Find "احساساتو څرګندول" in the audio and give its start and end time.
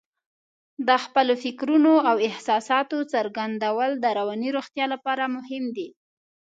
2.27-3.91